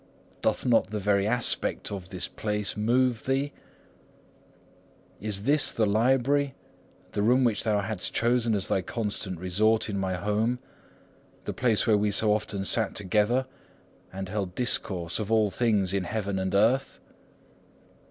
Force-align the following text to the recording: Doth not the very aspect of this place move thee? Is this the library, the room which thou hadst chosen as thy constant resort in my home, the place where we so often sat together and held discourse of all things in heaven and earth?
Doth 0.41 0.65
not 0.65 0.87
the 0.89 0.97
very 0.97 1.27
aspect 1.27 1.91
of 1.91 2.09
this 2.09 2.27
place 2.27 2.75
move 2.75 3.25
thee? 3.25 3.53
Is 5.19 5.43
this 5.43 5.71
the 5.71 5.85
library, 5.85 6.55
the 7.11 7.21
room 7.21 7.43
which 7.43 7.63
thou 7.63 7.81
hadst 7.81 8.11
chosen 8.11 8.55
as 8.55 8.67
thy 8.67 8.81
constant 8.81 9.37
resort 9.39 9.89
in 9.91 9.99
my 9.99 10.15
home, 10.15 10.57
the 11.45 11.53
place 11.53 11.85
where 11.85 11.99
we 11.99 12.09
so 12.09 12.33
often 12.33 12.65
sat 12.65 12.95
together 12.95 13.45
and 14.11 14.27
held 14.27 14.55
discourse 14.55 15.19
of 15.19 15.31
all 15.31 15.51
things 15.51 15.93
in 15.93 16.05
heaven 16.05 16.39
and 16.39 16.55
earth? 16.55 16.99